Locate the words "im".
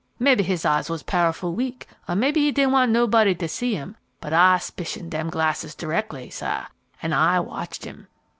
7.85-8.07